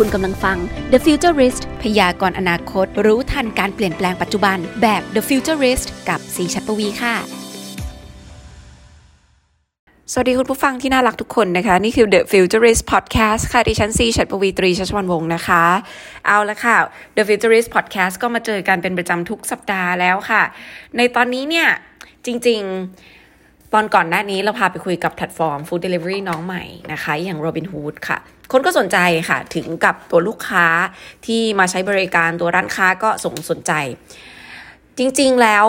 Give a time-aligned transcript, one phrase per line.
[0.00, 0.58] คุณกำลังฟัง
[0.92, 7.14] The Futurist พยากรณ์อนาคต รู้ทันการเปลี่ยนแปลงปัจจุบัน แบบ The Futurist กับสีชัดปวีค่ะ
[10.12, 15.64] สวัสดีคุณผู้ฟังที่น่ารักทุกคนนะคะ นี่คือ The Futurist Podcast ค่ะ ดิฉันซีชัดปวีตรีชัชวันวงศ์นะคะ
[16.26, 16.76] เอาละค่ะ
[17.16, 20.42] The Futurist Podcast ก็มาเจอกันเป็นประจำทุกสัปดาห์แล้วค่ะ
[20.96, 21.68] ในตอนนี้เนี่ย
[22.26, 22.60] จริง
[23.16, 28.18] ๆตอนก่อนหน้านี้เราพาไปคุยกับแพลตฟอร์ม Food Delivery น้องใหม่นะคะ อย่าง Robinhood ค่ะ
[28.52, 30.66] คนก็สนใจค่ะ ถึงกับตัวลูกค้า
[31.26, 33.72] ที่มาใช้บริการตัวร้านค้าก็ส่งสนใจ
[34.98, 35.66] จริงๆแล้ว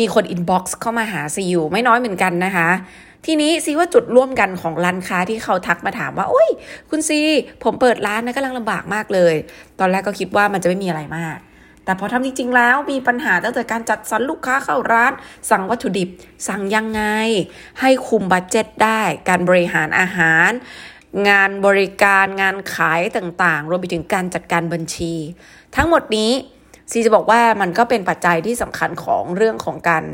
[0.00, 2.68] มีคน inbox เข้ามาหาซีอยู่ไม่น้อยเหมือนกันนะคะ
[3.26, 6.48] ทีนี้ซีว่าจุดร่วมกันของร้านค้าที่เขาทักมาถามว่า โอ้ย
[6.90, 7.20] คุณซี
[7.64, 9.34] ผมเปิดร้านนะกำลังลำบากมากเลย
[9.80, 11.36] ตอนแรกก็คิดว่ามันจะไม่มีอะไรมาก
[11.84, 15.12] แต่พอทำจริง ๆ แล้วมีปัญหาตั้งแต่การจัดสรรลูกค้าเข้าร้าน
[15.50, 16.08] สั่งวัตถุดิบ
[16.48, 17.02] สั่งยังไง
[17.80, 20.50] ให้คุมบัตเจ็ตได้ การบริหารอาหาร
[21.28, 25.14] งานบริการงานขายต่างๆ รวมไปถึงการจัดการบัญชี
[25.76, 26.30] ทั้งหมดนี้
[26.90, 30.04] ซีจะบอกว่ามันก็เป็นปัจจัยที่สำคัญของเรื่องของการ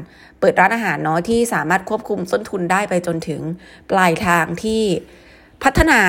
[0.40, 3.40] เปิดร้านอาหารเนาะที่สามารถควบคุมต้นทุนได้ไปจนถึง
[3.90, 4.82] ปลายทางที่
[5.64, 6.00] พัฒนา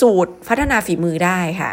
[0.00, 1.70] สูตรพัฒนาฝีมือได้ค่ะ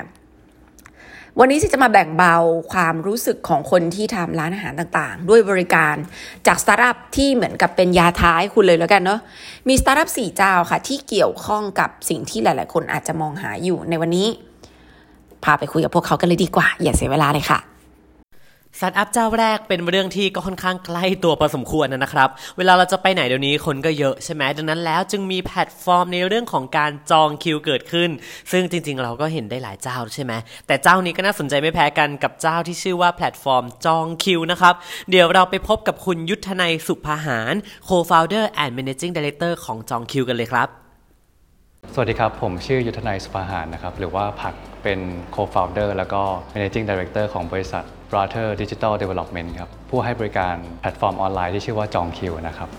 [1.42, 2.36] วันนี้จะมาแบ่งเบา
[2.72, 5.96] ความรู้สึกของคนที่ทำร้านอาหารต่างๆ ด้วยบริการ
[6.48, 9.20] จากสตาร์ทอัพที่เหมือนกับเป็นยาท้ายคุณเลยแล้วกันเนาะ
[9.68, 14.28] มีสตาร์ทอัพสี่เจ้าค่ะ ที่เกี่ยวข้องกับสิ่งที่หลาย ๆ คนอาจจะมองหาอยู่ในวันนี้
[15.44, 17.69] พาไปคุยกับพวกเขากันเลยดีกว่า อย่าเสียเวลาเลยค่ะ
[18.78, 28.10] สตาร์ทอัพเจ้าแรกเป็นเรื่องที่ก็ค่อนข้างใกล้ตัวพอสมควรนะครับ เวลาเราจะไปไหนเดี๋ยวนี้คนก็เยอะใช่ไหมดังนั้นแล้วจึงมีแพลตฟอร์มในเรื่องของการจองคิวเกิดขึ้น
[28.52, 30.34] ซึ่งจริงๆ เราก็เห็นได้หลายเจ้าใช่ไหม
[30.68, 34.76] แต่เจ้านี้ก็น่าสนใจไม่แพ้กันกับเจ้าที่ชื่อว่าแพลตฟอร์มจองคิวนะครับ
[35.10, 37.54] เดี๋ยวเราไปพบกับคุณยุทธนัยสุภาหาร
[37.88, 40.68] Co-founder and Managing Director ของจองคิวกันเลยครับ
[41.94, 45.00] สวัสดีครับ ผมชื่อยุทธนัยสุภาหารนะครับหรือว่าผักเป็น
[45.36, 46.22] co-founder แล้วก็
[46.54, 52.70] managing director ของบริษัท Brother Digital Development ครับผู้ให้บริการแพลตฟอร์มออนไลน์ที่ชื่อว่าจองคิวนะครับ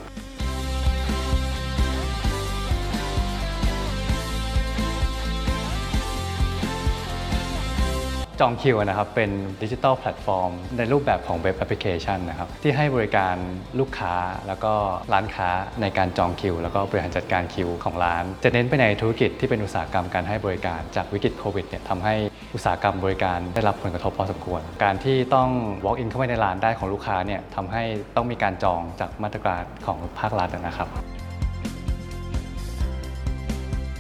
[8.41, 9.31] จองคิวนะครับเป็น
[9.62, 13.34] ดิจิทัลแพลตฟอร์มในรูปแบบของเว็บแอปพลิเคชันนะครับที่ให้บริการ
[13.81, 14.15] ลูกค้า
[14.47, 14.73] แล้วก็
[15.12, 15.49] ร้านค้า
[15.83, 22.15] ในการจองคิว แล้วก็บริหารจัดการคิวของร้าน จะเน้นไปในธุรกิจที่เป็นอุตสาหกรรมการให้บริการจากวิกฤตโควิดเนี่ยทำให้
[22.55, 25.49] อุตสาหกรรมบริการได้รับผลกระทบพอสมควร การที่ต้อง
[25.84, 27.83] walk in เข้าไปในร้านได้ของลูกค้าเนี่ยทำให้
[28.17, 30.91] ต้องมีการจองจากมาตรการของภาครัฐนะครับ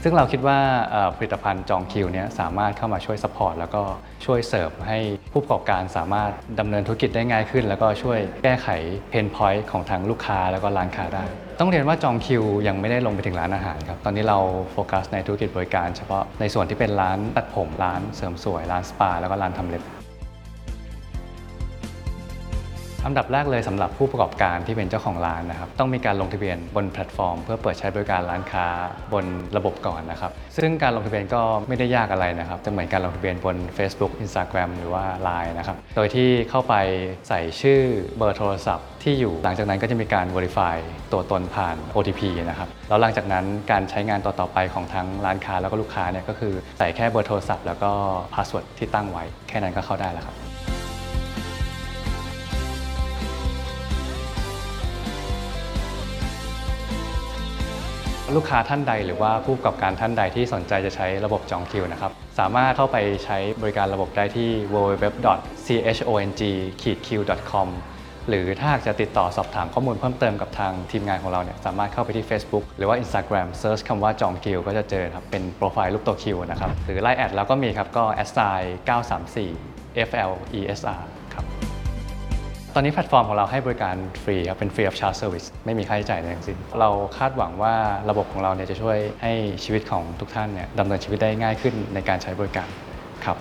[0.02, 0.58] ซึ่งเราคิดว่า
[1.16, 3.82] ผลิตภัณฑ์จองคิวเนี่ยสามารถเข้ามาช่วย support แล้วก็
[4.24, 4.98] ช่วยเสิร์ฟให้
[5.32, 6.30] ผู้ประกอบการสามารถ
[6.60, 8.68] ดำเนินธุรกิจได้ง่ายขึ้น แล้วก็ช่วยแก้ไข
[9.10, 11.24] pain point ของทางลูกค้าแล้วก็ร้านค้าได้
[11.60, 14.38] ต้องเรียนว่าจองคิวยังไม่ได้ลงไปถึงร้านอาหารครับ ตอนนี้เรา
[14.72, 19.99] โฟกัสในธุรกิจบริการเฉพาะในส่วนที่เป็นร้านตัดผมร้านเสริมสวยร้านสปาแล้วก็ร้านทำเล็บ
[23.06, 28.66] อันดับแรกเลยสำหรับผู้ประกอบการที่เป็นเจ้าของร้านนะครับต้องมีการลงทะเบียนบนแพลตฟอร์ม เพื่อเปิดใช้บริการร้านค้า
[29.12, 29.24] บน
[29.56, 36.74] ระบบก่อนนะครับซึ่งการลงทะเบียนก็ไม่ได้ยากอะไรนะครับจะเหมือนการลงทะเบียนบน Facebook Instagram หรือว่า Line นะครับโดยที่เข้าไป
[37.28, 37.80] ใส่ชื่อ
[38.18, 40.76] เบอร์โทรศัพท์ที่อยู่หลังจากนั้นก็จะมีการ Verify
[41.12, 47.92] ตัวตนผ่าน OTP นะครับแล้วหลังจากนั้นการใช้งานต่อๆไปของทั้งร้านค้าแล้วก็ลูกค้าเนี่ยก็คือใส่แค่เบอร์โทรศัพท์แล้วก็
[48.34, 50.49] password ที่ตั้งไว้ แค่นั้นก็เข้าได้แล้วครับ
[58.36, 67.68] ลูกค้าท่านใด หรือว่าผู้ประกอบการท่านใดที่สนใจจะใช้ระบบจองคิวนะครับ สามารถเข้าไปใช้บริการระบบได้ที่ www.chong-q.com
[68.28, 78.58] หรือถ้าหากจะติดต่อสอบถามข้อมูลเพิ่มเติมกับทางทีมงานของเราเนี่ยสามารถเข้าไปที่ Facebook หรือว่า Instagram Search คำว่าจองคิวก็จะเจอครับ เป็นโปรไฟล์รูปตัวคิวนะครับ หรือ Line add เราก็มีครับก็ s i
[79.94, 81.00] 934 FLESR
[81.34, 81.44] ครับ
[82.74, 87.74] ตอนนี้แพลตฟอร์มของเราให้บริการฟรีครับ เป็น free of charge service ไม่มีค่าใช้จ่ายใดทั้งสิ้น เราคาดหวังว่า
[88.10, 89.32] ระบบของเราเนี่ยจะช่วยให้
[89.64, 92.68] ชีวิตของทุกท่านเนี่ยดำเนินชีวิตได้ง่ายขึ้นในการใช้บริการ
[93.24, 93.36] ครับ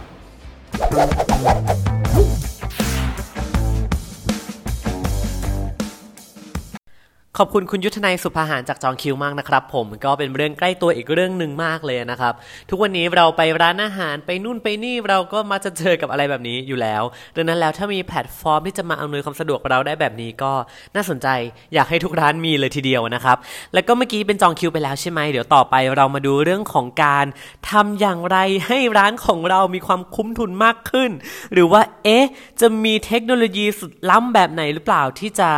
[7.41, 12.33] ขอบคุณคุณยุทธนัยสุภาหารจากจองคิวมากนะครับ ผมก็เป็นเรื่องใกล้ตัวอีกเรื่องหนึ่งมากเลยนะครับ
[12.69, 17.03] ทุกวันนี้เราไปร้านอาหารไปนู่นไปนี่เราก็มาจะเจอกับอะไรแบบนี้อยู่แล้ว
[17.35, 20.51] ดังนั้นแล้วถ้ามีแพลตฟอร์มที่จะมาอำนวยความสะดวกเราได้แบบนี้ก็
[20.95, 21.27] น่าสนใจ
[21.73, 23.37] อยากให้ทุกร้านมีเลยทีเดียวนะครับ
[23.73, 27.25] แล้วก็เมื่อกี้เป็นจองคิวไปแล้วใช่ไหมเดี๋ยวต่อไปเรามาดูเรื่องของการ
[27.69, 28.37] ทำอย่างไร
[28.67, 31.11] ให้ร้านของเรามีความคุ้มทุนมากขึ้น
[31.53, 32.25] หรือว่าเอ๊ะ
[32.61, 35.49] จะมีเทคโนโลยีสุดล้ำแบบไหนหรือเปล่าที่จะ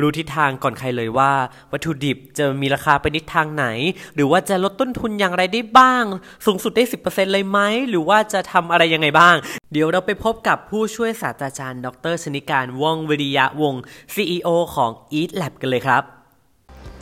[0.00, 1.38] รู้ทิศทางก่อนใครเลยว่าว่า
[1.72, 3.66] วัตถุดิบจะมีราคาไปนิดทางไหน
[4.14, 6.04] หรือว่าจะลดต้นทุนอย่างไรได้บ้าง
[6.46, 9.36] สูงสุดได้ 10%เลยไหม หรือว่าจะทำอะไรยังไงบ้าง
[9.72, 13.82] เดี๋ยวเราไปพบกับผู้ช่วยศาสตราจารย์ ดรชนิการว่องวิริยะวงศ์
[14.14, 16.02] CEO ของ Eat Lab กันเลยครับ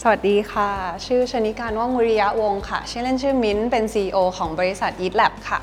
[0.03, 0.71] สวัสดีค่ะ
[1.07, 5.61] ชื่อชนิการว่องวิริยะวงศ์ค่ะ ชื่อเล่นชื่อมิ้นเป็น CEO ของบริษัท Eat Lab ค่ะ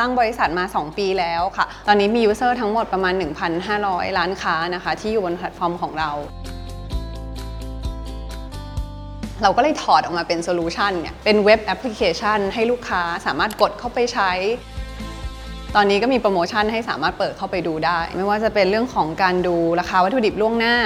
[0.00, 3.14] ตั้งบริษัทมา 2 ปีแล้วค่ะ ตอนนี้มี user ทั้งหมดประมาณ
[3.64, 6.10] 1,500 ร้านค้านะคะ ที่อยู่บนแพลตฟอร์มของเรา
[9.42, 14.30] เราก็เลยถอดออกมาเป็นโซลูชันเนี่ย เป็นเว็บแอปพลิเคชันให้ลูกค้าสามารถกดเข้าไปใช้
[15.76, 20.76] ตอนนี้ก็มีโปรโมชั่นให้สามารถเปิดเข้าไปดูได้ ไม่ว่าจะเป็นเรื่องของการดูราคาวัตถุดิบล่วงหน้า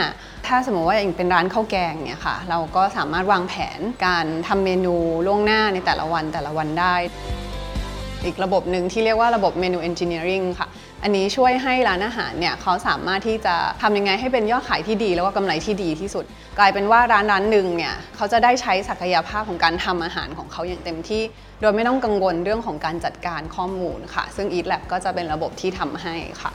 [0.47, 4.95] ถ้าสมมติว่าอย่างเป็นร้านข้าวแกงเนี่ยค่ะ เราก็สามารถวางแผนการทำเมนู
[5.27, 6.95] ล่วงหน้าในแต่ละวันแต่ละวันได้
[8.25, 10.69] อีกระบบหนึ่งที่เรียกว่าระบบเมนูเอนจิเนียริงค่ะ
[11.03, 16.25] อันนี้ช่วยให้ร้านอาหารเนี่ยเขาสามารถที่จะทำยังไงให้เป็นยอดขายที่ดี แล้วก็กำไรที่ดีที่สุด
[16.59, 21.23] กลายเป็นว่าร้านร้านหนึ่งเนี่ยเขาจะได้ใช้ศักยภาพของการทำอาหารของเขาอย่างเต็มที่
[21.61, 26.53] โดยไม่ต้องกังวลเรื่องของการจัดการข้อมูลค่ะ ซึ่ง Eat Lab ก็จะเป็นระบบที่ทำให้ค่ะ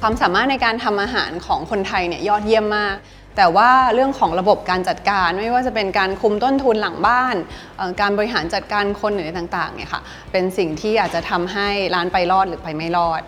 [0.00, 2.96] ความสามารถในการทำอาหารของคนไทยเนี่ยยอดเยี่ยมมาก
[3.42, 7.36] แต่ว่าเรื่องของระบบการจัดการไม่ว่าจะเป็นการคุมต้นทุนหลังบ้าน
[8.00, 10.02] การบริหารจัดการคนหรือต่างๆเนี่ยค่ะ
[10.32, 13.22] เป็นสิ่งที่อาจจะทำให้ร้านไปรอดหรือไปไม่รอด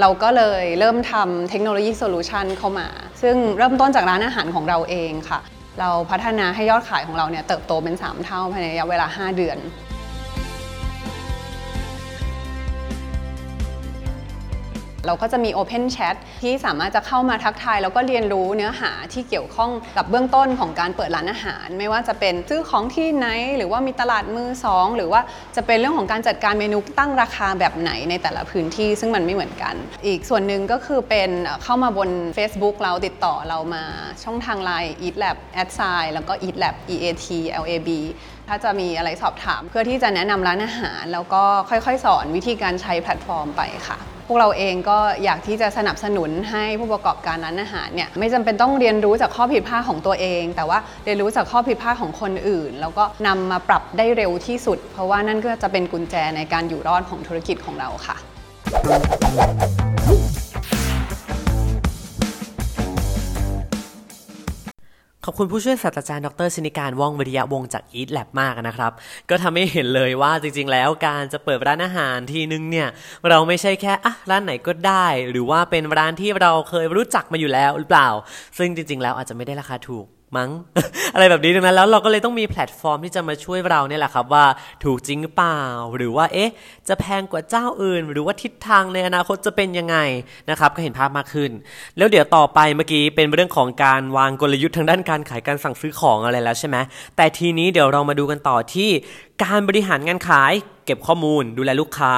[0.00, 2.88] เราก็เลยเริ่มทำเทคโนโลยีโซลูชันเข้ามา
[3.22, 5.40] ซึ่งเริ่มต้นจากร้านอาหารของเราเองค่ะ
[5.80, 9.58] เราพัฒนาให้ยอดขายของเราเนี่ยเติบโตเป็น 3 เท่าภายในระยะเวลา 5 เดือน
[15.06, 23.26] เราก็จะมี Open Chat ที่สามารถจะเข้ามาทักทาย แล้วก็เรียนรู้เนื้อหาที่เกี่ยวข้องกับเบื้องต้นของการเปิดร้านอาหาร ไม่ว่าจะเป็นซื้อของที่ไหน
[23.56, 25.20] หรือว่ามีตลาดมือสองหรือว่า
[25.56, 29.74] จะเป็นเรื่องของการจัดการเมนูตั้งราคาแบบไหนในแต่ละพื้นที่ ซึ่งมันไม่เหมือนกัน
[30.06, 31.30] อีกส่วนหนึ่งก็คือเป็น
[31.62, 33.84] เข้ามาบน Facebook เราติดต่อเรามา
[34.24, 37.26] ช่องทางไลน์ Eat Lab a d s i แล้วก็ Eat Lab E A T
[37.62, 37.88] L A B
[38.48, 43.98] ถ้าจะมีอะไรสอบถามเพื่อที่จะแนะนำร้านอาหาร แล้วก็ค่อยๆ สอนวิธีการใช้แพลตฟอร์มไปค่ะ
[44.30, 58.16] พวกเราเองก็อยากที่จะสนับสนุนให้ผู้ประกอบการร้านอาหารเนี่ยไม่จำเป็นต้องเรียนรู้จากข้อผิดพลาดของตัวเอง แต่ว่าเรียนรู้จากข้อผิดพลาดของคนอื่น แล้วก็นำมาปรับได้เร็วที่สุด เพราะว่านั่นก็จะเป็นกุญแจในการอยู่รอดของธุรกิจของเราค่ะ
[65.26, 68.92] ขอบคุณผู้ช่วยศาสตราจารย์ดรชนิการว่องวิริยะวงจาก Eat Lab มากนะครับ
[69.30, 72.88] ก็ทำให้เห็นเลยว่าจริง ๆ แล้วการจะเปิดร้านอาหารทีนึงเนี่ย
[73.28, 78.08] เราไม่ใช่แค่อะร้านไหนก็ได้ หรือว่าเป็นร้านที่เราเคยรู้จักมาอยู่แล้วหรือเปล่า
[78.58, 80.06] ซึ่งจริง ๆ แล้วอาจจะไม่ได้ราคาถูก
[80.36, 80.50] มั้ง
[81.14, 84.44] อะไรแบบนี้ดังนั้นแล้วเราก็เลยต้องมีแพลตฟอร์มที่จะมาช่วยเราเนี่ยแหละครับว่า
[84.84, 85.60] ถูกจริงหรือเปล่า
[85.96, 86.50] หรือว่าเอ๊ะ
[86.88, 89.96] จะแพงกว่าเจ้าอื่น หรือว่าทิศทางในอนาคตจะเป็นยังไง
[90.50, 91.50] นะครับก็เห็นภาพมากขึ้น
[91.96, 96.76] แล้วเดี๋ยวต่อไปเมื่อกี้เป็นเรื่องของการวางกลยุทธ์ทางด้านการขายการสั่งซื้อของอะไรแล้วใช่ไหม
[97.16, 98.90] แต่ทีนี้เดี๋ยวเรามาดูกันต่อที่
[99.44, 100.52] การบริหารงานขาย
[100.84, 102.14] เก็บข้อมูล ดูแลลูกค้า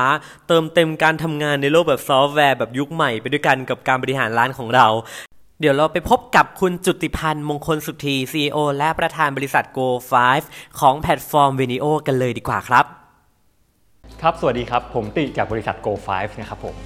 [0.49, 4.87] เติมเต็มการทำงานในโลกแบบซอฟต์แวร์แบบยุคใหม่ ไปด้วยกันกับการบริหารร้านของเรา
[5.63, 10.13] เดี๋ยวเราไปพบกับคุณจุติพันธ์มงคลสุธี CEO และประธานบริษัท Go5
[10.81, 12.85] ของแพลตฟอร์ม Venio กันเลยดีกว่าครับ
[14.21, 16.09] ครับ สวัสดีครับ ผมติจากบริษัท Go5
[16.41, 16.77] นะครับผม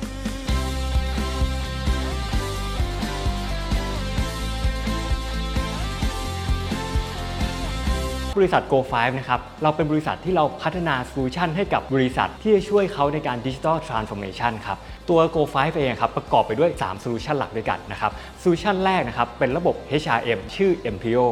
[8.37, 14.53] บริษัท GoFive นะครับ เราเป็นบริษัทที่เราพัฒนาโซลูชันให้กับบริษัทที่จะช่วยเขาในการดิจิ t a ลทรานส์ o r m a t i o n
[14.67, 14.79] ครับ
[15.11, 18.13] ตัว GoFive เองครับ ประกอบไปด้วย3โซลูชันหลักด้วยกันนะครับ
[18.47, 21.25] โซลูชันแรกนะครับเป็นระบบ HRM ชื่อ Empeo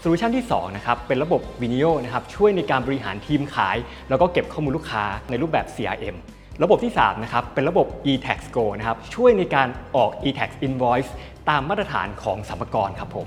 [0.00, 3.76] โซลูชันที่2นะครับเป็นระบบ Venio นะครับช่วยในการบริหารทีมขาย
[4.08, 6.16] แล้วก็เก็บข้อมูลลูกค้าในรูปแบบ CRM
[6.62, 11.10] ระบบที่3นะครับเป็นระบบ etaxGo นะครับช่วยในการออก e-tax invoice
[11.48, 13.26] ตามมาตรฐานของสรรพากรครับผม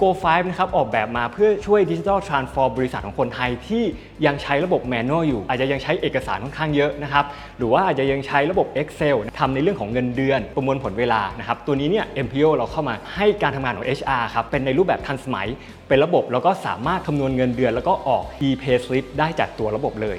[0.00, 3.84] Go5 นะครับออกแบบมาเพื่อช่วยดิจิทัลทรานส์ฟอร์มบริษัทของคนไทยที่
[4.26, 7.24] ยังใช้ระบบแมนนวลอยู่ อาจจะยังใช้เอกสารค่อนข้างเยอะนะครับ
[7.58, 15.48] หรือว่าอาจจะยังใช้ระบบ Excel ทำในเรื่องของเงินเดือน ประมวลผลเวลานะครับตัวนี้เนี่ย MPO เราเข้ามาให้การทำงานของ HR ครับเป็นในรูปแบบทันสมัย
[15.88, 20.18] เป็นระบบแล้วก็สามารถคำนวณเงินเดือน แล้วก็ออก e-pay slip ได้จากตัวระบบเลย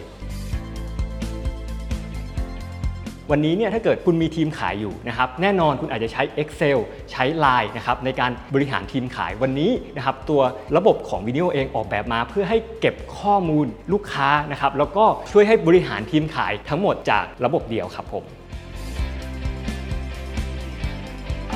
[3.32, 6.80] วันนี้เนี่ยถ้าเกิดคุณมีทีมขายอยู่นะครับแน่นอนคุณอาจจะใช้ Excel
[7.12, 10.42] ใช้ Line นะครับในการบริหารทีมขายวันนี้นะครับตัว
[10.78, 18.24] ระบบของวิดีโอเองออกแบบมา เพื่อให้เก็บข้อมูลลูกค้านะครับแล้วก็ช่วยให้บริหารทีมขายทั้งหมดจากระบบเดียวครับผม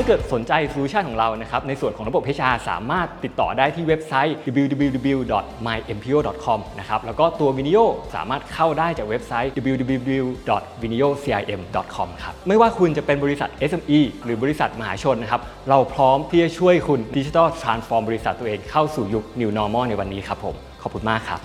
[0.01, 4.35] ถ้าเกิดสนใจโซลูชันของเรานะครับในส่วนของระบบ HR สามารถติดต่อได้ที่เว็บไซต์
[4.71, 21.39] www.mympo.com นะครับแล้วก็ตัว Vinio สามารถเข้าได้จากเว็บไซต์ www.viniocim.com ครับไม่ว่าคุณจะเป็นบริษัท SME หรือบริษัทมหาชนนะครับเราพร้อมที่จะช่วยคุณดิจิทัลทรานส์ฟอร์มบริษัทตัวเองเข้าสู่ยุค New Normal ในวันนี้ครับผมขอบคุณมากครับ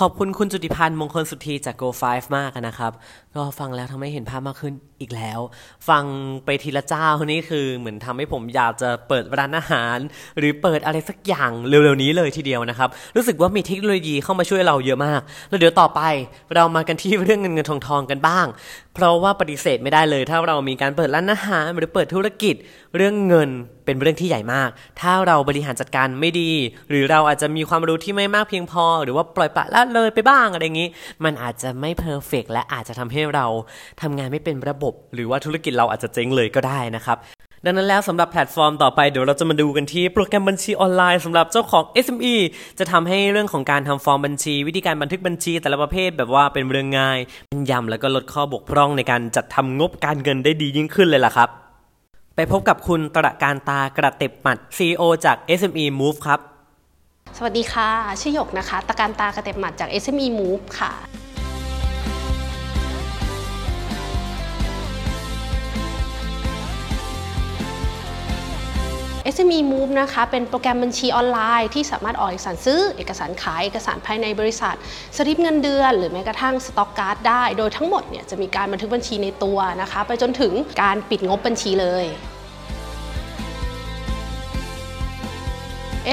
[0.00, 2.92] ขอบคุณคุณจุติพันธ์มงคลสุธีจาก Go 5มากนะครับ
[3.36, 5.40] ก็ฟังแล้วทำให้เห็นภาพมากขึ้นอีกแล้ว
[5.88, 6.04] ฟัง
[6.44, 9.98] ไปทีละเจ้านี่คือเหมือนทำให้ผมอยากจะเปิดร้านอาหาร
[10.38, 16.00] หรือเปิดอะไรสักอย่างเร็วๆนี้เลยทีเดียวนะครับ รู้สึกว่ามีเทคโนโลยีเข้ามาช่วยเราเยอะมาก แล้วเดี๋ยวต่อไป
[16.54, 18.46] เรามากันที่เรื่องเงินเงินทองทองกันบ้าง
[18.94, 22.54] เพราะว่าปฏิเสธไม่ได้เลย ถ้าเรามีการเปิดร้านอาหารหรือเปิดธุรกิจ
[22.96, 23.50] เรื่องเงิน
[23.84, 24.70] เป็นเรื่องที่ใหญ่มาก
[25.00, 26.50] ถ้าเราบริหารจัดการไม่ดี
[26.88, 30.88] หรือเราอาจจะมีความรู้ที่ไม่มากเพียงพอ หรือว่าปล่อยปละละเลยไปบ้างอะไรอย่างนี้
[31.24, 33.46] มันอาจจะไม่ perfect และอาจจะทำให้เรา
[34.02, 37.18] ทำงานไม่เป็นระบบ หรือว่าธุรกิจเราอาจจะเจ๊งเลยก็ได้นะครับ
[37.66, 42.34] ดังนั้นแล้วสำหรับแพลตฟอร์มต่อไปเดี๋ยวเราจะมาดูกันที่โปรแกรมบัญชีออนไลน์สำหรับเจ้าของ SME
[42.78, 51.63] จะทำให้เรื่องของการทำฟอร์มบัญชี วิธีการบันทึกบัญชีแต่ละประเภทแบบว่าเป็นเรื่องง่ายเป็นยำแล้วก็ลดข้อบกพร่องในการจัดทำงบการเงินได้ดียิ่งขึ้นเลยล่ะครับ
[52.36, 56.40] ไปพบกับคุณตระการตากระเต็บหมัด CEO จาก SME Move ครับ
[57.36, 57.88] สวัสดีค่ะ
[58.20, 60.92] ชื่อหยกนะคะ ตะการตากระเต็บหมัดจาก SME Move ค่ะ
[69.32, 74.76] SME Move นะคะเป็นโปรแกรมบัญชีออนไลน์ที่สามารถออกเอกสารซื้อ เอกสารขาย เอกสารภายในบริษัท
[75.16, 80.52] สลิปเงินเดือน หรือแม้กระทั่งสต็อกการ์ดได้ โดยทั้งหมดเนี่ยจะมีการบันทึกบัญชีในตัวนะคะ ไปจนถึง
[80.82, 82.04] การปิดงบบัญชีเลย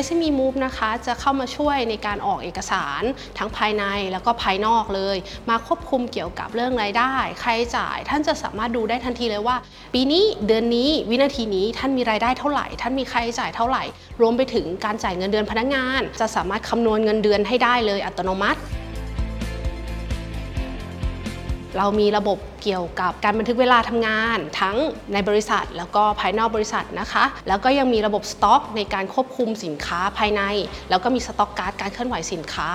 [0.06, 3.04] SME Move นะคะจะเข้ามาช่วยในการออกเอกสาร
[3.38, 5.18] ทั้งภายในแล้วก็ภายนอกเลย
[5.50, 9.56] มาควบคุมเกี่ยวกับเรื่องรายได้ค่าใช้จ่าย ท่านจะสามารถดูได้ทันทีเลยว่า
[9.94, 13.84] ปีนี้เดือนนี้วินาทีนี้ท่านมีรายได้เท่าไหร่ ท่านมีค่าใช้จ่ายเท่าไหร่
[14.22, 18.60] รวมไปถึงการจ่ายเงินเดือนพนักงาน จะสามารถคำนวณเงินเดือนให้ได้เลยอัตโนมัติ
[21.78, 24.76] เรามีระบบเกี่ยวกับการบันทึกเวลาทำงาน ทั้ง
[25.14, 30.42] ในบริษัท แล้วก็ภายนอกบริษัทนะคะ แล้วก็ยังมีระบบสต็อกในการควบคุมสินค้าภายใน
[30.90, 32.70] แล้วก็มีสต็อกการ์ดการเคลื่อนไหวสินค้า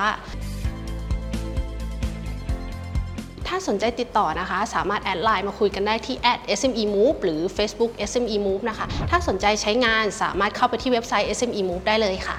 [3.46, 6.16] ถ้าสนใจติดต่อนะคะ สามารถแอดไลน์มาคุยกันได้ที่
[6.60, 12.36] @smemove หรือ Facebook SMEMOVE นะคะ ถ้าสนใจใช้งานสามารถเข้าไปที่เว็บไซต์ SMEMOVE ได้เลยค่ะ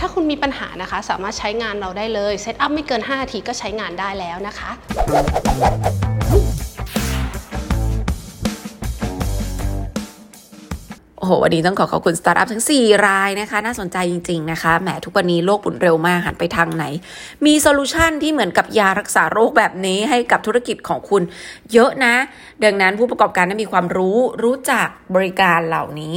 [0.00, 4.70] ถ้าคุณมีปัญหานะคะ สามารถใช้งานเราได้เลย set up ไม่เกิน5นาทีก็ใช้งานได้แล้วนะคะ
[11.26, 16.84] โหวันนี้ต้องขอขอบคุณสตาร์ทอัพทั้ง 4 รายนะคะ น่าสนใจจริง ๆ นะคะแหมทุกวันนี้โลกหมุนเร็วมากหันไปทางไหน
[17.46, 21.22] มีโซลูชันที่เหมือนกับยารักษาโรคแบบนี้ให้กับธุรกิจของคุณ
[21.72, 22.14] เยอะนะ
[22.64, 26.16] ดังนั้นผู้ประกอบการต้องมีความรู้รู้จักบริการเหล่านี้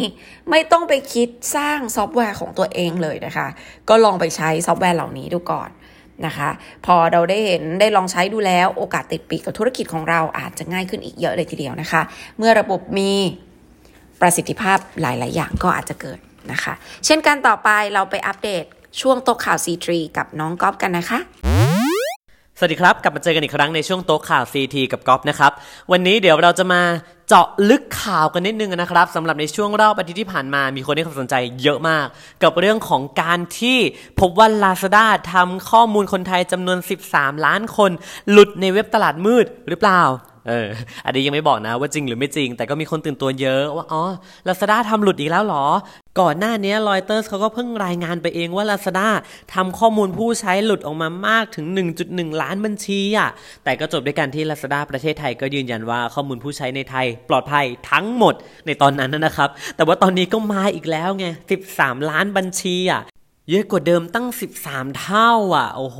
[0.49, 3.47] ไม่ต้องไปคิดสร้างซอฟต์แวร์ของตัวเองเลยนะคะ
[3.89, 5.69] ก็ลองไปใช้ซอฟต์แวร์เหล่านี้ดูก่อน
[6.25, 6.49] นะคะ
[6.85, 12.01] พอเราได้เห็นได้ลองใช้ดูแล้วโอกาสติดปีกกับธุรกิจของเราอาจจะง่ายขึ้นอีกเยอะเลยทีเดียวนะคะ
[12.37, 13.11] เมื่อระบบมี
[14.21, 16.19] ประสิทธิภาพหลาย ๆ อย่างก็อาจจะเกิด
[16.51, 16.73] นะคะ
[17.05, 18.65] เช่นกันต่อไปเราไปอัปเดต
[19.01, 21.19] ช่วงโต๊ะข่าว C3 กับน้องก๊อฟกันนะคะ
[22.57, 25.51] สวัสดีครับ กลับมาเจอกันอีกครั้งในช่วงโต๊ะข่าว CT กับก๊อฟนะครับ
[25.91, 26.81] วันนี้เดี๋ยวเราจะมา
[27.27, 32.05] เจาะลึกข่าวกันนิดนึงนะครับสำหรับในช่วงรอบอาทิตย์ที่ผ่านมามีคนให้ความสนใจเยอะมาก
[32.43, 33.77] กับเรื่องของการที่
[34.19, 36.77] พบว่า Lazada ทำข้อมูลคนไทยจำนวน
[37.11, 37.91] 13 ล้านคน
[38.31, 40.01] หลุดในเว็บตลาดมืดหรือเปล่า
[40.47, 40.67] เออ
[41.05, 44.03] อันนี้ยังไม่บอกนะว่าจริงหรือไม่จริง แต่ก็มีคนตื่นตัวเยอะว่า อ๋อ
[44.47, 45.65] Lazada ทำหลุดอีกแล้วเหรอ
[46.19, 49.09] ก่อนหน้านี้รอยเตอร์สเขาก็เพิ่งรายงานไปเองว่า Lazada
[49.53, 51.65] ทำข้อมูลผู้ใช้หลุดออกมามากถึง
[52.03, 53.29] 1.1 ล้านบัญชีอะ
[53.63, 58.33] แต่ก็จบด้วยการที่ Lazada ประเทศไทยก็ยืนยันว่าข้อมูลผู้ใช้ในไทย ปลอดภัยทั้งหมด
[58.65, 61.25] ในตอนนั้นนะครับ แต่ว่าตอนนี้ก็มาอีกแล้วไง
[61.67, 63.01] 13 ล้านบัญชีอะ
[63.49, 64.27] เยอะกว่าเดิมตั้ง
[64.63, 65.99] 13 เท่าอะ โอ้โห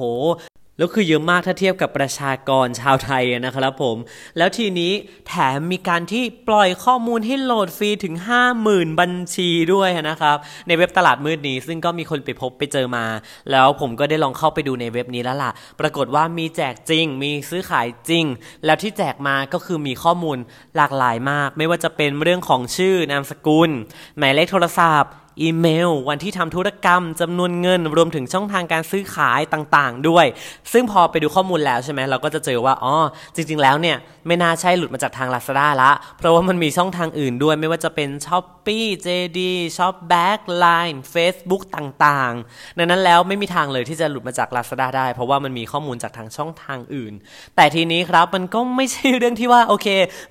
[0.80, 3.98] แล้วคือเยอะมากถ้าเทียบกับประชากรชาวไทยนะครับผม
[4.38, 4.92] แล้วทีนี้
[5.28, 8.16] แถมมีการที่ปล่อยข้อมูลให้โหลดฟรีถึง
[8.58, 13.06] 50,000 บัญชีด้วยนะครับ ในเว็บตลาดมืดนี้ ซึ่งก็มีคนไปพบไปเจอมา
[13.52, 18.26] แล้วผมก็ได้ลองเข้าไปดูในเว็บนี้แล้วล่ะ ปรากฏว่ามีแจกจริง มีซื้อขายจริง
[18.66, 20.38] แล้วที่แจกมาก็คือมีข้อมูล
[20.76, 23.70] หลากหลายมาก ไม่ว่าจะเป็นเรื่องของชื่อนามสกุล
[24.18, 30.26] หมายเลขโทรศัพท์ อีเมล วันที่ทำธุรกรรมจำนวนเงิน รวมถึงช่องทางการซื้อขายต่างๆ ด้วย
[30.74, 32.96] ซึ่งพอไปดูข้อมูลแล้วใช่ไหมเราก็จะเจอว่าอ๋อ
[33.36, 39.40] จริง ๆ แล้วเนี่ยไม่น่าใช่หลุดมาจากทาง Lazada ละ เพราะว่ามันมีช่องทางอื่นด้วย ไม่ว่าจะเป็น Shopee JD
[39.78, 47.14] Shopback Line Facebook ต่างๆดังนั้นแล้วไม่มีทางเลยที่จะหลุดมาจาก Lazada ได้ เพราะว่ามันมีข้อมูลจากทางช่องทางอื่น
[47.56, 49.88] แต่ทีนี้ครับมันก็ไม่ใช่เรื่องที่ว่าโอเค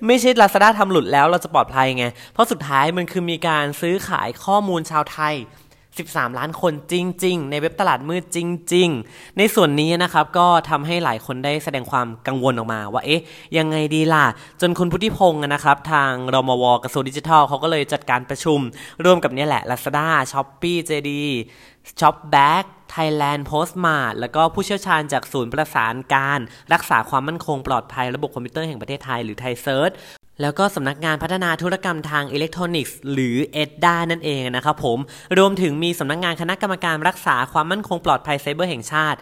[0.07, 5.35] ไม่ใช่ Lazada ทำหลุดแล้วเราจะปลอดภัยไงเพราะสุดท้ายมันคือมีการซื้อขายข้อมูลชาวาวไทย
[5.97, 8.39] 13 ล้านคนจริง ๆ ในเว็บตลาดมืดจ
[8.73, 13.23] ริง ๆ ในส่วนนี้นะครับก็ทำให้หลายคนได้แสดงความกังวลออกมาว่าเอ๊ะ
[13.57, 14.25] ยังไงดีล่ะ
[14.61, 18.59] จนคุณพุทธิพงศ์นะครับ ทางรมวกระทรวงดิจิทัลเขาก็เลยจัดการประชุม
[19.03, 21.11] ร่วมกับนี่แหละ Lazada Shopee JD
[21.99, 22.65] Shopback
[22.95, 26.39] Thailand Postmart แล้วก็ผู้เชี่ยวชาญจากศูนย์ประสานการ
[26.73, 29.91] รักษาความมั่นคงปลอดภัยระบบคอมพิวเตอร์แห่งประเทศไทยหรือ ThaiCERT
[30.41, 34.97] แล้วก็สำนักงานพัฒนาธุรกรรมทางอิเล็กทรอนิกส์ หรือ ETDA นั่นเองนะครับผม
[35.37, 39.19] รวมถึงมีสำนักงานคณะกรรมการรักษาความมั่นคงปลอดภัยไซเบอร์แห่งชาติ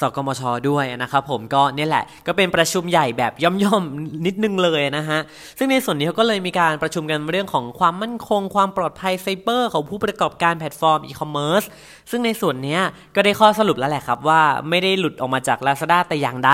[0.00, 5.18] สกมชด้วยนะครับผมก็เนี่ยแหละก็เป็นประชุมใหญ่แบบย่อมๆนิดนึงเลยนะฮะ
[5.58, 11.62] ซึ่งในส่วนนี้เขาก็เลยมีการประชุมกันเรื่องของความมั่นคง ความปลอดภัยไซเบอร์ของผู้ประกอบการแพลตฟอร์มอีคอมเมิร์ซ
[12.10, 12.78] ซึ่งในส่วนนี้
[13.14, 16.52] ก็ได้ข้อสรุปแล้วแหละครับว่าไม่ได้หลุดออกมาจาก Lazada แต่อย่างใด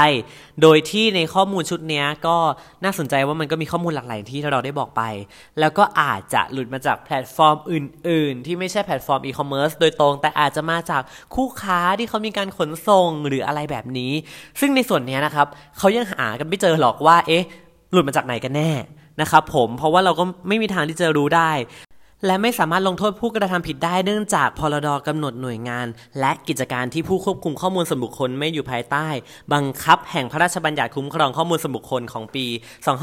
[0.62, 2.36] โดยที่ในข้อมูลชุดนี้ก็
[2.84, 5.02] น่าสนใจว่ามันก็มีข้อมูลหลากหลายที่เราได้บอกไป
[5.60, 11.02] แล้วก็อาจจะหลุดมาจากแพลตฟอร์มอื่น ๆ ที่ไม่ใช่แพลตฟอร์มอีคอมเมิร์ซโดยตรง แต่อาจจะมาจาก
[11.34, 14.12] คู่ค้าที่เขามีการขนส่งหรืออะไรแบบนี้
[14.60, 15.46] ซึ่งในส่วนนี้นะครับ
[15.78, 17.44] เขายังหากันไม่เจอหรอกว่าเอ๊ะ
[17.92, 18.70] หลุดมาจากไหนกันแน่
[19.20, 21.50] นะครับผมเพราะว่าเราก็ไม่มีทางที่จะรู้ได้
[22.26, 25.86] และไม่สามารถลงโทษผู้กระทำผิดได้เนื่องจากพรดกำหนดหน่วยงาน
[26.20, 29.08] และกิจการที่ผู้ควบคุมข้อมูลส่วนบุคคลไม่อยู่ภายใต้
[29.52, 32.46] บังคับแห่งพระราชบัญญัติคุ้มครองข้อมูลส่วนบุคคลของปี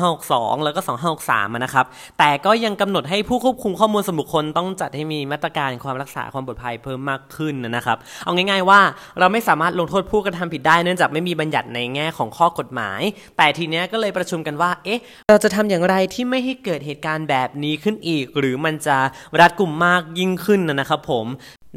[0.04, 0.80] 2562 แล้วก็
[1.18, 1.86] 2563 นะครับ
[2.20, 8.82] แต่ก็ยังกำหนดให้ผู้ควบคุมข้อมูลส่วนบุคคลต้องจัดให้มีมาตรการความรักษาความปลอดภัยเพิ่มมากขึ้นนะครับ เอาง่ายๆว่า
[9.20, 13.02] เราไม่สามารถลงโทษผู้กระทำผิดได้เนื่องจากไม่มีบัญญัติในแง่ของข้อกฎหมาย
[13.38, 18.98] แต่ทีเนี้ยก็เลยประชุมกันว่า เอ๊ะ เราจะทำอย่างไรที่ไม่ให้เกิดเหตุการณ์แบบนี้ขึ้นอีก หรือมันจะ
[19.40, 21.26] รัดกลุ่มมากยิ่งขึ้นนะครับผม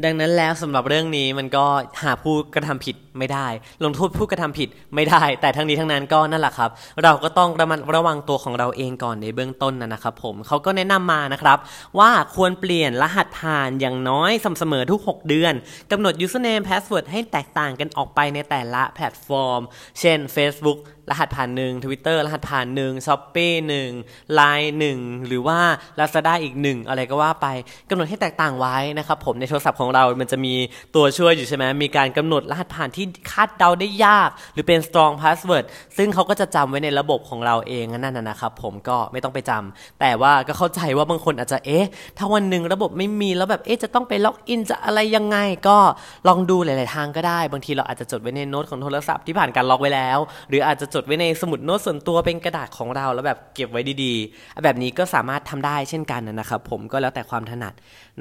[0.05, 1.65] ดังนั้นแล้วสำหรับเรื่องนี้มันก็
[2.03, 3.47] หาผู้กระทำผิดไม่ได้
[3.83, 6.69] ลงโทษผู้กระทำผิดไม่ได้ แต่ทั้งนี้ทั้งนั้นก็นั่นแหละครับ
[7.03, 11.57] เราก็ต้องระมัดระวังตัวของเราเองก่อนในเบื้องต้นนะนะครับผมเขาก็แนะนำมานะครับ
[11.99, 15.53] ว่าควรเปลี่ยนรหัสผ่านอย่างน้อยสม่ำเสมอทุก 6 เดือน
[15.91, 19.61] กำหนด username password ให้แตกต่างกันออกไปในแต่ละแพลตฟอร์ม
[19.99, 20.79] เช่น Facebook
[21.11, 23.89] รหัสผ่านหนึ่ง Twitter รหัสผ่านหนึ่ง Shopee หนึ่ง
[24.39, 25.59] Line หนึ่งหรือว่า
[25.99, 27.47] Lazada อีกหนึ่งอะไรก็ว่าไป
[27.89, 30.53] กำหนดให้แตกต่างไว้นะครับผมในโทรศัพท์ของเรา มันจะมี
[30.95, 35.65] ตัวช่วยอยู่ใช่ไหมมีการกำหนดรหัสผ่านที่คาดเดาได้ยาก หรือเป็น strong password
[35.97, 45.77] ซึ่งเขาก็จะจำไว้ในระบบของเราเองนั่นน่ะนะครับผมก็ไม่ต้องไปจำแต่ว่าก็เข้าใจว่าบางคนอาจจะเอ๊ะ ถ้าวันหนึ่งระบบไม่มีแล้วแบบเอ๊ะจะต้องไปล็อกอินจะอะไรยังไง ก็
[46.27, 50.17] ลองดูหลาย ๆ ทางก็ได้ บางทีเราอาจจะจดไว้ในโน้ตของโทรศัพท์ที่ผ่านการล็อกไว้แล้ว
[50.49, 57.73] หรืออาจจะจดไว้ในสมุดโน้ตส่วนตัวเป็นกระดาษของเราแล้วแบบเก็บไว้ดี ๆ แบบนี้ก็สามารถทำได้เช่นกันนะครับผมก็แล้วแต่ความถนัด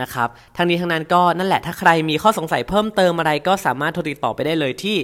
[0.03, 4.97] นะครับทั้งนี้ทั้งนั้นก็นั่นแหละถ้าใครมีข้อสงสัยเพิ่มเติมอะไรก็สามารถโทรติดต่อไปได้เลยที่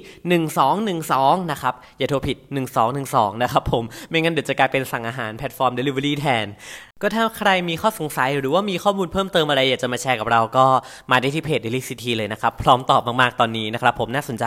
[0.92, 2.36] 1212 นะครับอย่าโทรผิด
[2.90, 6.46] 1212 นะครับผม ไม่งั้นเดี๋ยวจะกลายเป็นสั่งอาหารแพลตฟอร์ม Delivery แทน
[7.02, 10.66] ก็ถ้าใครมีข้อสงสัยหรือว่ามีข้อมูลเพิ่มเติมอะไรอยากจะมาแชร์กับเราก็
[11.10, 14.46] มาได้ที่เพจ Daily City เลยนะครับ พร้อมตอบมากๆตอนนี้นะครับผมน่าสนใจ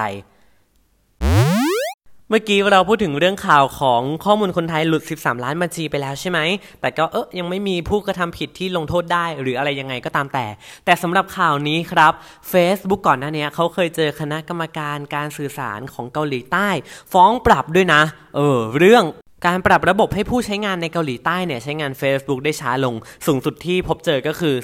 [2.29, 6.39] เมื่อกี้เราพูดถึงเรื่องข่าวของข้อมูลคนไทยหลุด 13 ล้านบัญชีไปแล้วใช่ไหม
[6.81, 10.45] แต่ก็เอ๊ะยังไม่มีผู้กระทำผิดที่ลงโทษได้หรืออะไรยังไงก็ตามแต่
[10.85, 12.13] แต่สำหรับข่าวนี้ครับ
[12.51, 16.69] Facebook ก่อนหน้านี้เขาเคยเจอคณะกรรมการการสื่อสารของเกาหลีใต้
[17.13, 18.01] ฟ้องปรับด้วยนะ
[18.35, 19.03] เออ เรื่อง
[19.47, 22.95] การปรับระบบให้ผู้ใช้งานในเกาหลีใต้เนี่ยใช้งาน Facebook ได้ช้าลง
[23.27, 24.55] สูงสุดที่พบเจอก็คือ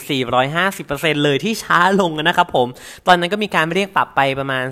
[0.58, 2.68] 450%เลยที่ช้าลงนะครับผม
[3.08, 4.66] ตอนนั้นก็มีการเรียกปรับไปประมาณ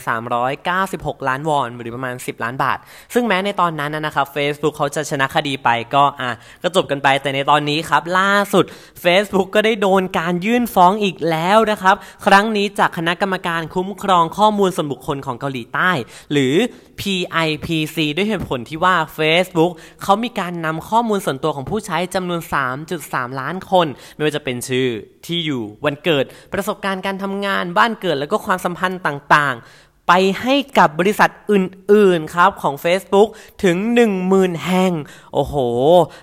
[0.62, 2.78] 396 ล้านวอน หรือประมาณ 10 ล้านบาท
[3.14, 6.30] ซึ่งแม้ในตอนนั้นนะครับ Facebook เขาจะชนะคดีไปก็อะ
[6.64, 8.66] ก็จบกันไป แต่ในตอนนี้ครับ ล่าสุด
[9.04, 11.96] Facebook ก็ได้โดนการยื่นฟ้องอีกแล้วนะครับ
[12.26, 15.92] ครั้งนี้จากคณะกรรมการคุ้มครองข้อมูลส่วนบุคคลของเกาหลีใต้
[16.32, 16.56] หรือ
[17.02, 19.72] PIPC ด้วยเหตุผลที่ว่า Facebook
[20.04, 22.42] เขามีการนำข้อมูลส่วนตัวของผู้ใช้จำนวน
[22.90, 24.88] 3.3 ล้านคน ไม่ว่าจะเป็นชื่อ
[25.26, 33.30] ที่อยู่วันเกิด ประสบการณ์การทำงานบ้านเกิด แล้วก็ความสัมพันธ์ต่างๆ ไปให้กับบริษัทอื่น ๆ ครับของ Facebook
[33.64, 33.78] ถึง
[34.20, 34.94] 10,000 แห่ง
[35.34, 35.56] โอ้โห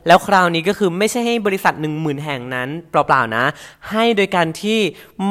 [0.06, 3.44] แล้วคราวนี้ก็คือไม่ใช่ให้บริษัท 10,000 แห่งนั้น เปล่า ๆ นะ
[3.90, 4.78] ให้โดยการที่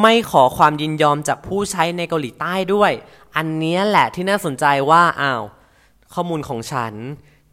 [0.02, 2.92] ไม่ขอความยินยอมจากผู้ใช้ในเกาหลีใต้ด้วย
[3.36, 5.44] อันนี้แหละที่น่าสนใจว่าอ้าว
[6.14, 6.94] ข้อมูลของฉัน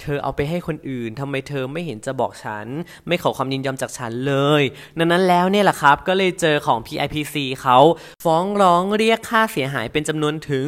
[0.03, 2.67] เธอเอาไปให้คนอื่นทำไมเธอไม่เห็นจะบอกฉัน
[3.09, 4.62] ไม่ขอความยินยอมจากฉันเลย
[4.99, 7.79] ดังนั้นแล้วเนี่ยแหละครับ ก็เลยเจอของ PIPC เขา
[8.25, 10.67] ฟ้องร้องเรียกค่าเสียหายเป็นจำนวนถึง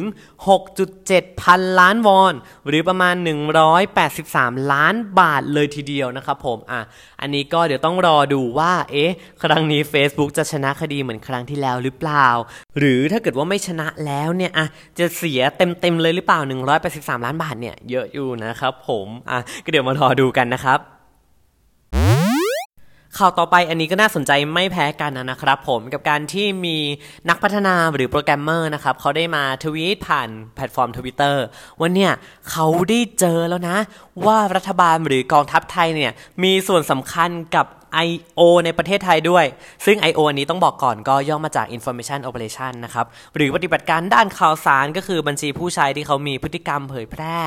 [0.71, 2.33] 6.7 พันล้านวอน
[2.67, 3.15] หรือประมาณ
[3.93, 6.81] 183 ล้านบาทเลยทีเดียวนะครับผม อะ
[7.21, 12.27] อันนี้ก็เดี๋ยวต้องรอดูว่า เอ๊ะ ครั้งนี้ Facebook จะชนะคดีเหมือนครั้งที่แล้วหรือเปล่า
[12.79, 14.67] หรือถ้าเกิดว่าไม่ชนะแล้วเนี่ยอะ
[14.99, 16.39] จะเสียเต็มๆเลยหรือเปล่า
[16.81, 20.79] 183 ล้านบาทเนี่ย เยอะอยู่นะครับผมอะก็เดี๋ยวมารอดูกันนะครับ
[23.17, 26.77] ข่าวต่อไปอันนี้ก็น่าสนใจไม่แพ้กันนะครับผมกับการที่มี
[27.29, 31.43] นักพัฒนาหรือโปรแกรมเมอร์นะครับเขาได้มาทวีตผ่านแพลตฟอร์มทวิตเตอร์
[31.79, 32.11] ว่าเนี่ย
[32.49, 33.77] เขาได้เจอแล้วนะ
[34.25, 36.11] ว่ารัฐบาลหรือกองทัพไทยเนี่ย
[36.43, 37.65] มีส่วนสำคัญกับ
[38.07, 38.41] I.O.
[38.65, 39.45] ในประเทศไทยด้วย
[39.85, 40.19] ซึ่ง I.O.
[40.29, 47.37] อันนี้ต้องบอกก่อนก็ย่อมาจาก Information Operation นะครับ หรือปฏิบัติการด้านข่าวสารก็คือบัญชีผู้ใช้ที่เขามีพฤติกรรมเผยแพร่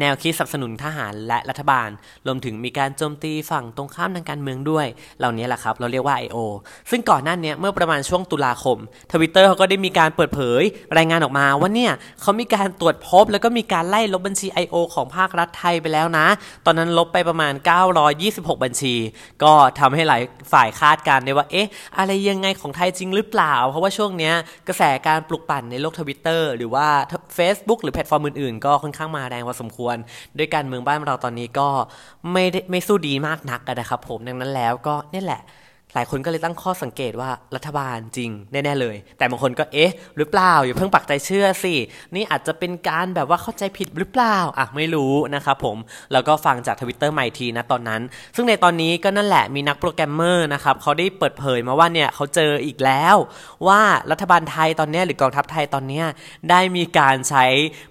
[0.00, 1.88] แนวคิดสนับสนุนทหารและรัฐบาล
[2.26, 4.86] รวมถึงมีการโจมตีฝั่งตรงข้ามทางการเมืองด้วย
[5.18, 6.36] เหล่านี้แหละครับ เราเรียกว่า I.O.
[6.90, 8.78] ซึ่งก่อนหน้านี้เมื่อประมาณช่วงตุลาคม
[9.12, 10.62] ทวิตเตอร์เขาก็ได้มีการเปิดเผย
[10.96, 14.74] รายงานออกมาว่าเนี่ยเขามีการตรวจพบ แล้วก็มีการไล่ลบบัญชี I.O.
[14.94, 16.26] ของภาครัฐไทยไปแล้วนะ
[16.66, 17.52] ตอนนั้นลบไปประมาณ
[18.08, 18.94] 926 บัญชี
[19.42, 24.32] ก็ทำให้หลายฝ่ายคาดการณ์ได้ว่า เอ๊ะ อะไรยังไงของไทยจริงหรือเปล่า เพราะว่าช่วงนี้
[24.68, 26.86] กระแสการปลุกปั่นในโลกทวิตเตอร์หรือว่า
[27.38, 29.96] Facebook หรือแพลตฟอร์มอื่นๆ ก็ค่อนข้างมาแรงพอสมควร
[30.38, 31.68] ด้วยการเมืองบ้านเราตอนนี้ก็
[32.32, 35.42] ไม่ไม่สู้ดีมากนักนะครับผมดังนั้นแล้วก็นี่แหละ
[35.96, 41.74] หลายคนก็เลยตั้งข้อสังเกตว่ารัฐบาลจริงแน่ๆเลย แต่บางคนก็เอ๊ะ หรือเปล่าอย่าเพิ่งปักใจเชื่อสิ
[42.14, 45.76] นี่อาจจะเป็นการแบบว่าเข้าใจผิดหรือเปล่าอะไม่รู้นะครับผม
[46.12, 48.02] แล้วก็ฟังจากทวิตเตอร์ใหม่ทีนะตอนนั้น
[48.36, 53.16] ซึ่งในตอนนี้ก็นั่นแหละมีนักโปรแกรมเมอร์นะครับเขาได้เปิดเผยมาว่าเนี่ยเขาเจออีกแล้ว
[53.66, 53.80] ว่า
[54.10, 56.02] รัฐบาลไทยตอนนี้หรือกองทัพไทยตอนนี้
[56.50, 57.44] ได้มีการใช้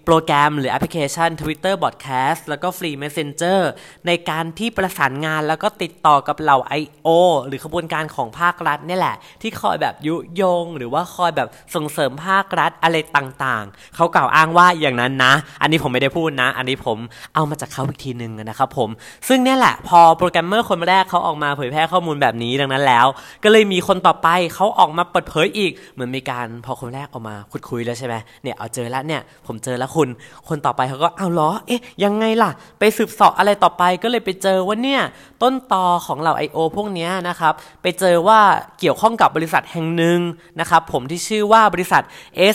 [0.05, 3.59] โปรแกรมหรือแอปพลิเคชัน Twitter Broadcast แล้วก็ Free Messenger
[4.07, 7.09] ในการที่ประสานงานแล้วก็ติดต่อกับเหล่า I.O.
[7.47, 16.97] หรือขบวนการการของภาครัฐนี่แหละ ที่คอยแบบยุยง หรือว่าคอยแบบส่งเสริมภาครัฐอะไรต่างๆ เขากล่าวอ้างว่าอย่างนั้นนะ อันนี้ผมไม่ได้พูดนะ อันนี้ผม
[17.35, 18.89] เอามาจากเขาอีกทีหนึ่งนะครับผม
[19.27, 23.05] ซึ่งเนี่ยแหละ พอโปรแกรมเมอร์คนแรกเขาออกมาเผยแพร่ข้อมูลแบบนี้ดังนั้นแล้ว
[23.43, 30.09] ก็เลยมีคนต่อไปเขาออกมาเปิดเผยอีก เหมือนมีการพอคนแรกออกมาคุยคุยแล้วใช่ไหมเนี่ยเอาเจอแล้วเนี่ยผมเจอแล้วคุณ
[30.47, 35.01] คนต่อไปเขาก็เอาล้อเอ๊ะยังไงล่ะ ไปสืบสาะอะไรต่อไปก็เลยไปเจอว่าเนี่ย
[35.43, 36.57] ต้นตอของเหล่า I.O.
[36.75, 37.53] พวกนี้นะครับ
[37.87, 38.41] ไปเจอว่า
[38.79, 40.19] เกี่ยวข้องกับบริษัทแห่งหนึ่ง
[40.59, 42.03] นะครับผมที่ชื่อว่าบริษัท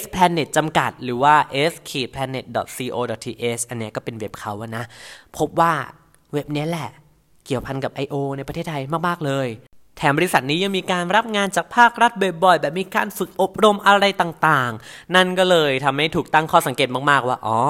[0.00, 1.34] S Planet จำกัด หรือว่า
[1.72, 1.74] s
[2.14, 2.44] planet
[2.96, 4.84] co th อันเนี้ยก็เป็นเว็บเขาอะนะ
[5.38, 5.72] พบว่า
[6.32, 6.88] เว็บเนี้ยแหละ
[7.46, 8.14] เกี่ยวพันกับ I.O.
[8.36, 9.48] ในประเทศไทยมาก ๆ เลย
[9.96, 12.12] แถมบริษัทนี้ยังมีการรับงานจากภาครัฐ
[12.44, 17.60] บ่อยๆ แบบมีการฝึกอบรมอะไรต่างๆ นั่นก็เลยทำให้ถูกตั้งข้อสังเกตมากๆว่า อ๋อ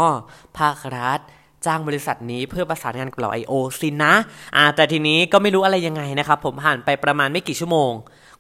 [0.59, 1.21] ภาครัฐ
[1.67, 3.53] จ้างบริษัทนี้เพื่อประสานงานกับเรา I.O.
[3.81, 4.15] สินนะ
[4.57, 7.93] อ่าแต่ทีนี้ก็ไม่รู้อะไรยังไงนะครับ ผมผ่านไปประมาณไม่กี่ชั่วโมง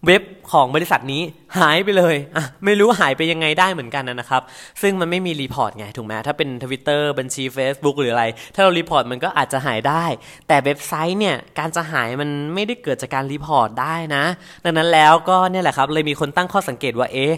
[0.06, 1.22] เว็บของบริษัทนี้
[1.59, 4.42] หายไปเลยอะไม่รู้หายไปยังไงได้เหมือนกันนะครับ
[4.83, 10.04] ซึ่งมันไม่มีรีพอร์ตไงถูกไหมถ้าเป็น Twitter บัญชี Facebook หรืออะไร ถ้าเรา report มันก็อาจจะหายได้
[10.48, 14.24] แต่เว็บไซต์เนี่ยการจะหายมันไม่ได้เกิดจากการ report ได้นะ
[14.64, 17.35] ดังนั้นแล้วก็เนี่ยแหละครับเลยมีคนตั้งข้อสังเกตว่าเอ๊ะ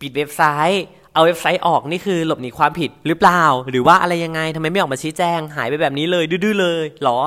[0.00, 7.18] ปิดเว็บไซต์ เอาเว็บไซต์ออกนี่คือหลบหนีความผิดหรือเปล่า หรือว่าอะไรยังไงทำไมไม่ออกมาชี้แจง หายไปแบบนี้เลย ดื้อเลยหรอ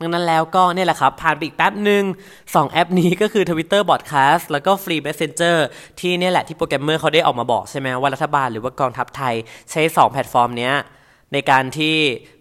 [0.00, 2.04] ดังนั้นแล้วก็เนี่ยแหละครับ ผ่านไปอีกแป๊บหนึ่ง
[2.54, 5.56] สองแอปนี้ก็คือ Twitter Broadcast แล้วก็ Free Messenger
[6.00, 9.34] ที่เนี่ยแหละที่โปรแกรมเมอร์เขาได้ออกมาบอกใช่ไหมว่ารัฐบาลหรือว่ากองทัพไทย
[9.70, 10.74] ใช้ 2 แพลตฟอร์มเนี้ย
[11.34, 11.94] ในการที่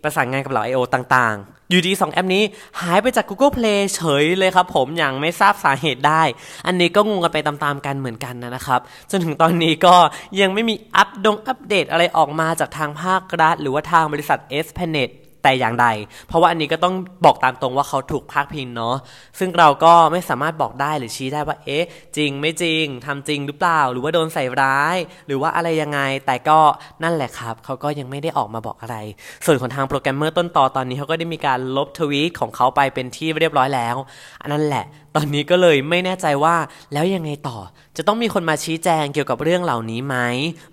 [0.03, 0.79] ประสานงานกับเหล่า I.O.
[0.93, 2.43] ต่างๆ อยู่ดี 2 แอปนี้
[2.81, 6.23] หายไปจาก Google Play เฉยเลยครับผมอย่างไม่ทราบสาเหตุได้
[6.67, 8.79] อันนี้ก็งงกันไปตามๆกันเหมือนกันนะครับ
[9.11, 9.95] จนถึงตอนนี้ก็
[10.41, 15.09] ยังไม่มีอัปดงอัปเดตอะไรออกมาจากทางภาครัฐ หรือว่าทางบริษัท S Planet
[15.43, 15.87] แต่อย่างใด
[16.27, 18.95] เพราะว่าอันนี้ก็ต้องบอกตามตรงว่าเขาถูกพากพิงเนาะ
[19.39, 26.59] ซึ่งเราก็ไม่สามารถบอกได้หรือชี้ได้ว่า เอ๊ะ จริงไม่จริงทำจริงหรือเปล่า หรือว่าโดนใส่ร้าย หรือว่าอะไรยังไง แต่ก็
[27.03, 28.97] นั่นแหละครับ เขาก็ยังไม่ได้ออกมาบอกอะไร
[29.45, 33.95] ส่วนของทางโปรแกรมเมอร์ต้นต่อตอนนี้เขาก็ได้มีการลบทวีตของเขาไปเป็นที่เรียบร้อยแล้ว
[34.41, 36.55] อันนั้นแหละ ตอนนี้ก็เลยไม่แน่ใจว่า
[36.93, 37.57] แล้วยังไงต่อ
[37.97, 40.15] จะต้องมีคนมาชี้แจงเกี่ยวกับเรื่องเหล่านี้ไหม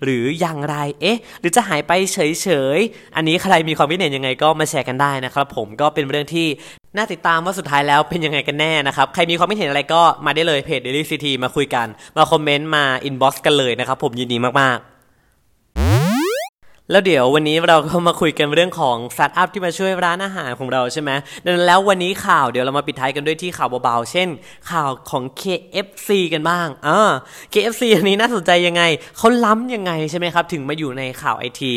[0.03, 6.47] หรืออย่างไรเอ๊ะ หรือจะหายไปเฉยๆ อันนี้ใครมีความคิดเห็นยังไงก็มาแชร์กันได้นะครับ ผมก็เป็นเรื่องที่
[6.97, 14.90] น่าติดตามว่าสุดท้ายแล้วเป็นยังไงกันแน่นะครับ ใครมีความคิดเห็นอะไรก็มาได้เลยเพจ Daily city มาคุยกัน มาคอมเมนต์มาอินบ็อกซ์กันเลยนะครับผมยินดีมากๆ
[16.91, 21.11] แล้วเดี๋ยววันนี้เราก็มาคุยกันเรื่องของสตาร์ทอัพที่มาช่วยร้านอาหารของเราใช่ไหม
[21.43, 24.29] ดังนั้นแล้ววันนี้ข่าวเดี๋ยวเรามาปิดท้ายกันด้วยที่ข่าวเบาๆ เช่น
[24.71, 27.11] ข่าวของ KFC กันบ้างอ่า
[27.53, 28.83] KFC อันนี้น่าสนใจยังไง
[29.17, 31.73] เขาล้ำยังไงใช่ไหมครับ ถึงมาอยู่ในข่าวไอที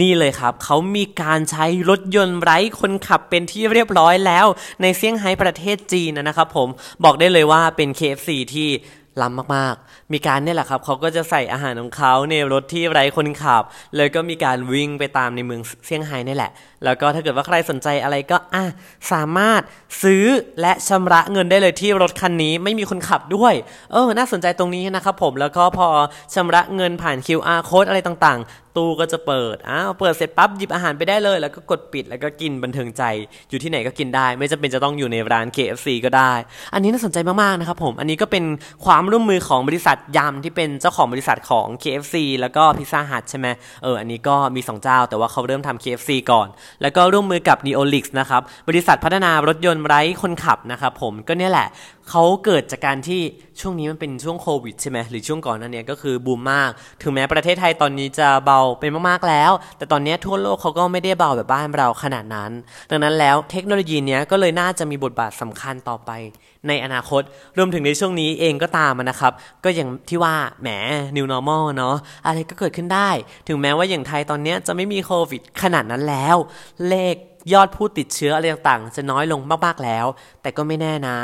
[0.00, 4.46] นี่เลยครับ เขามีการใช้รถยนต์ไร้คนขับเป็นที่เรียบร้อยแล้ว
[4.82, 6.68] ในเซี่ยงไฮ้ประเทศจีนนะครับผม
[7.04, 8.70] บอกได้เลยว่าเป็น KFC ที่
[9.22, 13.62] ล้ำมากๆ มีการเนี่ยแหละครับเขาก็จะใส่อาหารของเขาในรถที่ไร้คนขับ
[13.96, 16.50] เลยก็มีการวิ่งไปตามในเมืองเซี่ยงไฮ้นี่แหละ
[16.84, 18.64] แล้วก็ถ้าเกิดว่าใครสนใจอะไรก็อะ
[19.12, 19.62] สามารถ
[20.02, 20.24] ซื้อ
[20.60, 23.54] และชำระเงินได้เลยที่รถคันนี้ไม่มีคนขับด้วย
[23.92, 25.88] เออ น่าสนใจตรงนี้นะครับผม แล้วก็พอ
[26.34, 33.02] ชำระเงินผ่าน QR code อะไรต่างๆ ตู้ก็จะเปิด อ้าว เปิดเสร็จปั๊บหยิบอาหารไปได้เลย แล้วก็กดปิด แล้วก็กินบันเทิงใจ
[33.50, 36.32] อยู่ที่ไหนก็กินได้ ไม่จำเป็นจะต้องอยู่ในร้าน KFC ก็ได้
[36.74, 38.44] อันนี้น่าสนใจมากๆนะครับผม อันนี้ก็เป็น
[38.84, 43.46] ความร่วมมือของบริษัทยำที่เป็นเจ้าของบริษัทของ KFC แล้วก็พิซซ่าฮัทใช่ไหม
[43.82, 46.48] เออ อันนี้ก็มี 2 เจ้า แต่ว่าเขาเริ่มทำ KFC ก่อน
[46.82, 51.68] แล้วก็ร่วมมือกับ Neolix นะครับ บริษัทพัฒนารถยนต์ไร้คนขับนะครับผม ก็เนี่ยแหละ
[52.10, 53.20] เขาเกิดจากการที่
[53.60, 56.70] ช่วงนี้มันเป็นช่วงโควิดใช่ไหมหรือช่วงก่อนนั้นเนี่ยก็คือบูมมาก
[57.02, 62.50] ถึงแม้ประเทศไทยตอนนี้จะเบาเป็นมากๆแล้ว แต่ตอนนี้ทั่วโลกเขาก็ไม่ได้เบาแบบบ้านเราขนาดนั้น
[62.90, 66.10] ดังนั้นแล้วเทคโนโลยีเนี้ยก็เลยน่าจะมีบทบาทสำคัญต่อไป
[66.68, 67.22] ในอนาคต
[67.58, 69.32] รวมถึงในช่วงนี้เองก็ตามนะครับ
[69.64, 70.68] ก็อย่างที่ว่าแหม
[71.16, 73.10] new normal เนาะอะไรก็เกิดขึ้นได้
[73.48, 76.36] ถึงแม้ว่าอย่างไทยตอนนี้จะไม่มีโควิดขนาดนั้นแล้ว
[76.88, 77.16] เลข
[77.52, 80.06] ยอดผู้ติดเชื้ออะไรต่างๆ จะน้อยลงมากๆแล้ว
[80.42, 81.16] แต่ก็ไม่แน่นะ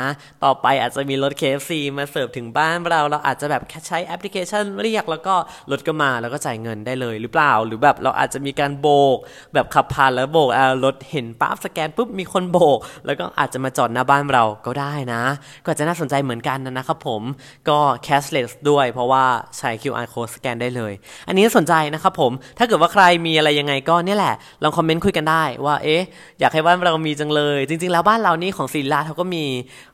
[0.43, 5.35] ต่อไปอาจจะมีรถ KFC มาเสิร์ฟถึงบ้านเรา เราอาจจะแบบแค่ใช้แอปพลิเคชันเรียกแล้วก็
[5.71, 9.17] รถก็มาแล้วก็จ่ายเงินได้เลยหรือเปล่า หรือแบบเราอาจจะมีการโบก
[9.53, 15.21] แบบขับผ่านแล้วโบกอ่ารถเห็นปั๊บสแกนปุ๊บมีคนโบก แล้วก็อาจจะมาจอดหน้าบ้านเราก็ได้นะ
[15.63, 17.21] ก็จจะน่าสนใจเหมือนกันนะครับผม
[17.69, 19.23] ก็ cashless ด้วย เพราะว่า
[19.57, 20.93] ใช้ QR code สแกนได้เลย
[21.27, 26.01] อันนี้สนใจนะครับผมถ้าเกิดว่าใครมีอะไรยังไงก็เนี่ยแหละลองคอมเมนต์คุยกันได้ว่าเอ๊ะ
[26.39, 29.43] อยากให้บ้านเรามีจังเลย จริง ๆ แล้วบ้านเรานี่ของศิลาเขาก็มี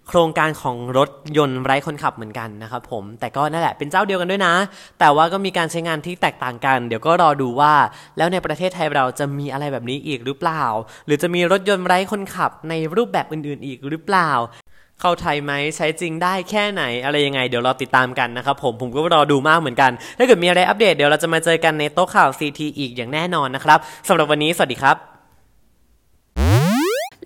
[0.07, 4.53] โครงการของรถยนต์ไร้คนขับเหมือนกันนะครับผมแต่ก็นั่นแหละเป็นเจ้าเดียวกันด้วยนะ
[4.99, 7.73] แต่ว่าก็มีการใช้งานที่แตกต่างกัน เดี๋ยวก็รอดูว่า
[8.17, 10.63] แล้วในประเทศไทยเราจะมีอะไรแบบนี้อีกหรือเปล่า
[11.05, 14.31] หรือจะมีรถยนต์ไร้คนขับในรูปแบบอื่น ๆ อีกหรือเปล่า
[15.01, 25.16] เข้าไทยไหมใช้จริงได้แค่ไหนอะไรยังไง เดี๋ยวเราติดตามกันนะครับผมผมก็รอดูมากเหมือนกัน ถ้าเกิดมีอะไรอัปเดตเดี๋ยวเราจะมาเจอกันในโต๊ะข่าว CT อีกอย่างแน่นอนนะครับสำหรับวันนี้สวัสดีครับ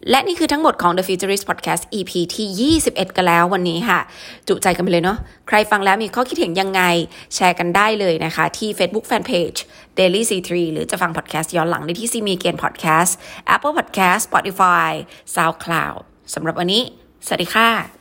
[0.09, 3.99] และนี่คือทั้งหมดของ The Futurist Podcast EP ที่ 21 กันแล้ววันนี้ค่ะ
[4.47, 6.81] จุใจกันไปเลยเนาะ ใครฟังแล้วมีข้อคิดเห็นยังไง
[7.35, 9.59] แชร์กันได้เลยนะคะ ที่ Facebook Fanpage
[9.99, 13.11] Daily C3 หรือจะฟัง Podcast ย้อนหลังได้ที่ c m e g a i n Podcast
[13.55, 14.91] Apple Podcast Spotify
[15.35, 15.97] SoundCloud
[16.33, 16.83] สำหรับวันนี้
[17.25, 18.00] สวัสดีค่ะ